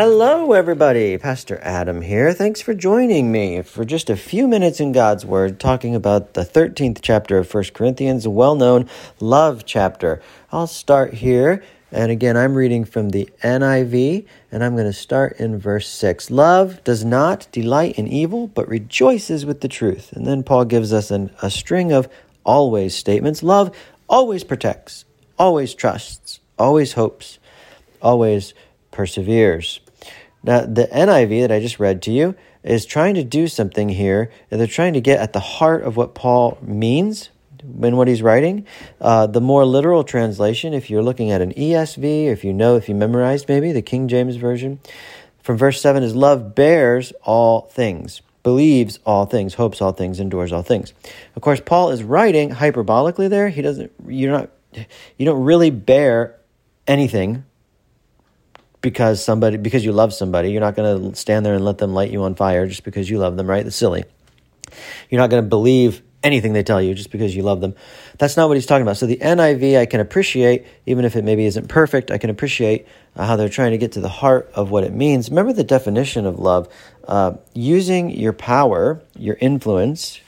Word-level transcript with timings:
Hello, 0.00 0.52
everybody. 0.52 1.18
Pastor 1.18 1.58
Adam 1.60 2.02
here. 2.02 2.32
Thanks 2.32 2.60
for 2.60 2.72
joining 2.72 3.32
me 3.32 3.62
for 3.62 3.84
just 3.84 4.08
a 4.08 4.16
few 4.16 4.46
minutes 4.46 4.78
in 4.78 4.92
God's 4.92 5.26
Word, 5.26 5.58
talking 5.58 5.96
about 5.96 6.34
the 6.34 6.44
13th 6.44 7.00
chapter 7.02 7.38
of 7.38 7.52
1 7.52 7.64
Corinthians, 7.74 8.28
well 8.28 8.54
known 8.54 8.88
love 9.18 9.64
chapter. 9.66 10.22
I'll 10.52 10.68
start 10.68 11.14
here. 11.14 11.64
And 11.90 12.10
again, 12.10 12.36
I'm 12.36 12.54
reading 12.54 12.84
from 12.84 13.10
the 13.10 13.30
NIV, 13.42 14.26
and 14.52 14.62
I'm 14.62 14.74
going 14.74 14.86
to 14.86 14.92
start 14.92 15.40
in 15.40 15.58
verse 15.58 15.88
6. 15.88 16.30
Love 16.30 16.84
does 16.84 17.02
not 17.04 17.48
delight 17.50 17.98
in 17.98 18.06
evil, 18.06 18.46
but 18.46 18.68
rejoices 18.68 19.46
with 19.46 19.62
the 19.62 19.68
truth. 19.68 20.12
And 20.12 20.26
then 20.26 20.42
Paul 20.42 20.66
gives 20.66 20.92
us 20.92 21.10
an, 21.10 21.30
a 21.40 21.50
string 21.50 21.92
of 21.92 22.08
always 22.44 22.94
statements. 22.94 23.42
Love 23.42 23.74
always 24.06 24.44
protects, 24.44 25.06
always 25.38 25.74
trusts, 25.74 26.40
always 26.58 26.92
hopes, 26.92 27.38
always 28.02 28.52
perseveres. 28.90 29.80
Now, 30.42 30.60
the 30.60 30.88
NIV 30.92 31.40
that 31.40 31.52
I 31.52 31.60
just 31.60 31.80
read 31.80 32.02
to 32.02 32.12
you 32.12 32.34
is 32.62 32.84
trying 32.84 33.14
to 33.14 33.24
do 33.24 33.48
something 33.48 33.88
here. 33.88 34.30
and 34.50 34.60
They're 34.60 34.66
trying 34.66 34.92
to 34.92 35.00
get 35.00 35.20
at 35.20 35.32
the 35.32 35.40
heart 35.40 35.82
of 35.84 35.96
what 35.96 36.14
Paul 36.14 36.58
means 36.60 37.30
in 37.62 37.96
what 37.96 38.08
he's 38.08 38.22
writing. 38.22 38.66
Uh, 39.00 39.26
the 39.26 39.40
more 39.40 39.64
literal 39.64 40.04
translation, 40.04 40.74
if 40.74 40.90
you're 40.90 41.02
looking 41.02 41.30
at 41.30 41.40
an 41.40 41.52
ESV, 41.54 42.26
if 42.26 42.44
you 42.44 42.52
know, 42.52 42.76
if 42.76 42.88
you 42.88 42.94
memorized 42.94 43.48
maybe 43.48 43.72
the 43.72 43.82
King 43.82 44.08
James 44.08 44.36
Version, 44.36 44.80
from 45.42 45.56
verse 45.56 45.80
7 45.80 46.02
is 46.02 46.14
love 46.14 46.54
bears 46.54 47.12
all 47.22 47.62
things, 47.62 48.22
believes 48.42 48.98
all 49.06 49.26
things, 49.26 49.54
hopes 49.54 49.80
all 49.80 49.92
things, 49.92 50.20
endures 50.20 50.52
all 50.52 50.62
things. 50.62 50.92
Of 51.36 51.42
course, 51.42 51.60
Paul 51.64 51.90
is 51.90 52.02
writing 52.02 52.50
hyperbolically 52.50 53.30
there. 53.30 53.48
He 53.48 53.62
doesn't, 53.62 53.92
you're 54.06 54.32
not, 54.32 54.50
you 55.16 55.24
don't 55.24 55.42
really 55.42 55.70
bear 55.70 56.36
anything 56.86 57.44
because 58.80 59.22
somebody 59.22 59.56
because 59.56 59.84
you 59.84 59.92
love 59.92 60.14
somebody 60.14 60.50
you're 60.50 60.60
not 60.60 60.76
going 60.76 61.10
to 61.10 61.16
stand 61.16 61.44
there 61.44 61.54
and 61.54 61.64
let 61.64 61.78
them 61.78 61.92
light 61.92 62.10
you 62.10 62.22
on 62.22 62.34
fire 62.34 62.66
just 62.66 62.84
because 62.84 63.10
you 63.10 63.18
love 63.18 63.36
them 63.36 63.48
right 63.48 63.64
that's 63.64 63.76
silly 63.76 64.04
you're 65.10 65.20
not 65.20 65.30
going 65.30 65.42
to 65.42 65.48
believe 65.48 66.02
anything 66.22 66.52
they 66.52 66.62
tell 66.62 66.82
you 66.82 66.94
just 66.94 67.10
because 67.10 67.34
you 67.34 67.42
love 67.42 67.60
them. 67.60 67.74
That's 68.18 68.36
not 68.36 68.48
what 68.48 68.56
he's 68.56 68.66
talking 68.66 68.82
about. 68.82 68.96
So 68.96 69.06
the 69.06 69.16
niv 69.16 69.78
i 69.78 69.86
can 69.86 70.00
appreciate 70.00 70.66
even 70.86 71.04
if 71.04 71.16
it 71.16 71.24
maybe 71.24 71.44
isn't 71.44 71.68
perfect 71.68 72.10
i 72.10 72.18
can 72.18 72.30
appreciate 72.30 72.86
uh, 73.16 73.26
how 73.26 73.36
they're 73.36 73.48
trying 73.48 73.72
to 73.72 73.78
get 73.78 73.92
to 73.92 74.00
the 74.00 74.08
heart 74.08 74.50
of 74.54 74.70
what 74.70 74.84
it 74.84 74.92
means. 74.92 75.30
Remember 75.30 75.52
the 75.52 75.64
definition 75.64 76.26
of 76.26 76.38
love? 76.38 76.68
Uh, 77.06 77.34
using 77.54 78.10
your 78.10 78.32
power 78.32 79.00
your 79.16 79.36
influence 79.40 80.20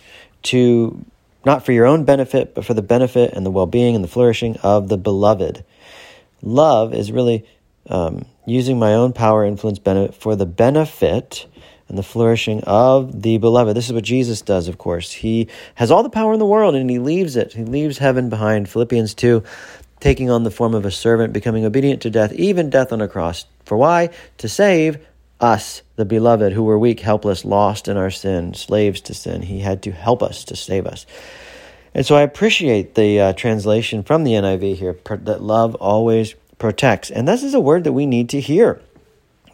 to 0.42 1.04
not 1.44 1.64
for 1.64 1.72
your 1.72 1.86
own 1.86 2.04
benefit 2.04 2.54
but 2.54 2.64
for 2.64 2.74
the 2.74 2.82
benefit 2.82 3.32
and 3.32 3.44
the 3.44 3.50
well-being 3.50 3.94
and 3.94 4.04
the 4.04 4.08
flourishing 4.08 4.56
of 4.58 4.88
the 4.88 4.96
beloved. 4.96 5.64
Love 6.42 6.94
is 6.94 7.12
really 7.12 7.44
um, 7.88 8.24
using 8.46 8.78
my 8.78 8.94
own 8.94 9.12
power, 9.12 9.44
influence, 9.44 9.78
benefit 9.78 10.14
for 10.14 10.36
the 10.36 10.46
benefit 10.46 11.46
and 11.90 11.98
the 11.98 12.02
flourishing 12.02 12.62
of 12.62 13.22
the 13.22 13.36
beloved. 13.36 13.76
This 13.76 13.86
is 13.86 13.92
what 13.92 14.04
Jesus 14.04 14.40
does, 14.40 14.68
of 14.68 14.78
course. 14.78 15.12
He 15.12 15.48
has 15.74 15.90
all 15.90 16.02
the 16.02 16.08
power 16.08 16.32
in 16.32 16.38
the 16.38 16.46
world 16.46 16.74
and 16.74 16.88
he 16.88 16.98
leaves 16.98 17.36
it. 17.36 17.52
He 17.52 17.64
leaves 17.64 17.98
heaven 17.98 18.30
behind. 18.30 18.70
Philippians 18.70 19.12
2, 19.14 19.42
taking 20.00 20.30
on 20.30 20.44
the 20.44 20.50
form 20.50 20.74
of 20.74 20.86
a 20.86 20.90
servant, 20.90 21.32
becoming 21.32 21.64
obedient 21.64 22.00
to 22.02 22.10
death, 22.10 22.32
even 22.32 22.70
death 22.70 22.92
on 22.92 23.02
a 23.02 23.08
cross. 23.08 23.44
For 23.64 23.76
why? 23.76 24.10
To 24.38 24.48
save 24.48 25.04
us, 25.40 25.82
the 25.96 26.04
beloved, 26.04 26.52
who 26.52 26.62
were 26.62 26.78
weak, 26.78 27.00
helpless, 27.00 27.44
lost 27.44 27.88
in 27.88 27.96
our 27.96 28.10
sin, 28.10 28.54
slaves 28.54 29.00
to 29.02 29.14
sin. 29.14 29.42
He 29.42 29.60
had 29.60 29.82
to 29.82 29.92
help 29.92 30.22
us 30.22 30.44
to 30.44 30.56
save 30.56 30.86
us. 30.86 31.06
And 31.94 32.06
so 32.06 32.14
I 32.14 32.22
appreciate 32.22 32.94
the 32.94 33.20
uh, 33.20 33.32
translation 33.32 34.02
from 34.02 34.24
the 34.24 34.32
NIV 34.32 34.76
here 34.76 34.96
that 35.22 35.42
love 35.42 35.74
always 35.74 36.34
protects. 36.58 37.10
And 37.10 37.26
this 37.26 37.42
is 37.42 37.54
a 37.54 37.60
word 37.60 37.84
that 37.84 37.92
we 37.92 38.06
need 38.06 38.28
to 38.30 38.40
hear 38.40 38.80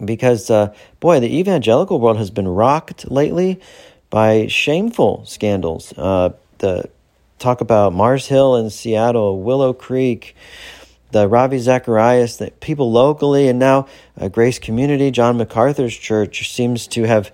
because, 0.04 0.50
uh, 0.50 0.72
boy, 1.00 1.20
the 1.20 1.38
evangelical 1.38 2.00
world 2.00 2.18
has 2.18 2.30
been 2.30 2.48
rocked 2.48 3.10
lately 3.10 3.60
by 4.10 4.46
shameful 4.46 5.24
scandals. 5.26 5.92
Uh, 5.96 6.30
the 6.58 6.88
talk 7.38 7.60
about 7.60 7.92
Mars 7.92 8.26
Hill 8.26 8.56
in 8.56 8.70
Seattle, 8.70 9.40
Willow 9.40 9.72
Creek, 9.72 10.34
the 11.12 11.28
Ravi 11.28 11.58
Zacharias, 11.58 12.38
the 12.38 12.50
people 12.60 12.90
locally, 12.90 13.48
and 13.48 13.58
now 13.58 13.86
uh, 14.20 14.28
Grace 14.28 14.58
Community, 14.58 15.10
John 15.10 15.36
MacArthur's 15.36 15.96
church 15.96 16.50
seems 16.52 16.86
to 16.88 17.04
have 17.04 17.30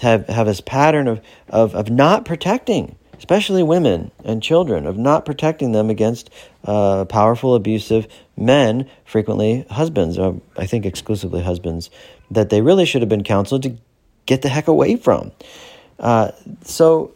have 0.00 0.26
have 0.28 0.46
this 0.46 0.60
pattern 0.60 1.08
of 1.08 1.20
of, 1.48 1.74
of 1.74 1.90
not 1.90 2.24
protecting 2.24 2.96
especially 3.18 3.62
women 3.62 4.10
and 4.24 4.42
children, 4.42 4.86
of 4.86 4.96
not 4.96 5.24
protecting 5.24 5.72
them 5.72 5.90
against 5.90 6.30
uh, 6.64 7.04
powerful, 7.04 7.54
abusive 7.54 8.06
men, 8.36 8.88
frequently 9.04 9.66
husbands, 9.70 10.18
or 10.18 10.40
I 10.56 10.66
think 10.66 10.86
exclusively 10.86 11.42
husbands, 11.42 11.90
that 12.30 12.50
they 12.50 12.60
really 12.60 12.86
should 12.86 13.02
have 13.02 13.08
been 13.08 13.24
counseled 13.24 13.62
to 13.64 13.76
get 14.26 14.42
the 14.42 14.48
heck 14.48 14.68
away 14.68 14.96
from. 14.96 15.32
Uh, 15.98 16.30
so, 16.62 17.12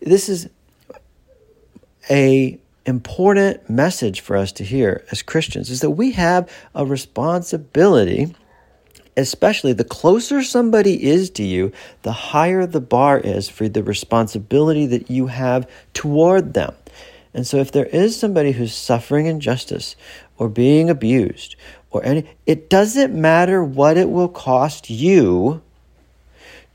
this 0.00 0.28
is 0.28 0.48
a 2.10 2.58
important 2.84 3.68
message 3.68 4.20
for 4.20 4.36
us 4.36 4.52
to 4.52 4.64
hear 4.64 5.04
as 5.10 5.22
Christians 5.22 5.70
is 5.70 5.80
that 5.80 5.90
we 5.90 6.12
have 6.12 6.48
a 6.74 6.86
responsibility 6.86 8.32
especially 9.16 9.72
the 9.72 9.84
closer 9.84 10.42
somebody 10.42 11.04
is 11.04 11.30
to 11.30 11.42
you, 11.42 11.72
the 12.02 12.12
higher 12.12 12.66
the 12.66 12.80
bar 12.80 13.18
is 13.18 13.48
for 13.48 13.68
the 13.68 13.82
responsibility 13.82 14.86
that 14.86 15.10
you 15.10 15.28
have 15.28 15.68
toward 15.94 16.54
them. 16.54 16.74
And 17.32 17.46
so 17.46 17.58
if 17.58 17.70
there 17.70 17.86
is 17.86 18.18
somebody 18.18 18.52
who's 18.52 18.74
suffering 18.74 19.26
injustice 19.26 19.94
or 20.38 20.48
being 20.48 20.88
abused 20.88 21.56
or 21.90 22.02
any 22.04 22.26
it 22.46 22.70
doesn't 22.70 23.14
matter 23.14 23.62
what 23.62 23.96
it 23.96 24.10
will 24.10 24.28
cost 24.28 24.88
you 24.88 25.62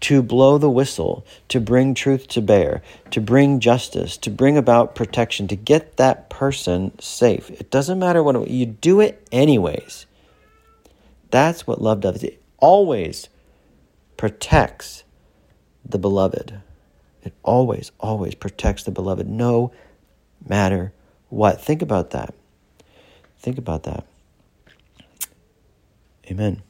to 0.02 0.24
blow 0.24 0.58
the 0.58 0.70
whistle, 0.70 1.26
to 1.48 1.60
bring 1.60 1.94
truth 1.94 2.28
to 2.28 2.42
bear, 2.42 2.82
to 3.12 3.22
bring 3.22 3.60
justice, 3.60 4.18
to 4.18 4.32
bring 4.32 4.58
about 4.58 4.96
protection, 4.96 5.48
to 5.48 5.56
get 5.56 5.98
that 5.98 6.30
person 6.30 6.92
safe. 7.00 7.52
It 7.52 7.70
doesn't 7.70 8.00
matter 8.00 8.24
what 8.24 8.50
you 8.50 8.66
do 8.66 9.00
it 9.00 9.28
anyways. 9.32 10.08
That's 11.32 11.66
what 11.66 11.82
love 11.82 12.02
does. 12.02 12.24
It 12.24 12.42
always 12.58 13.30
protects 14.18 15.04
the 15.84 15.98
beloved. 15.98 16.62
It 17.24 17.34
always, 17.44 17.92
always 18.00 18.36
protects 18.36 18.84
the 18.84 18.92
beloved, 18.92 19.28
no 19.28 19.72
matter 20.48 20.94
what. 21.30 21.62
Think 21.62 21.82
about 21.82 22.12
that. 22.12 22.34
Think 23.40 23.58
about 23.58 23.84
that. 23.84 24.06
Amen. 26.30 26.62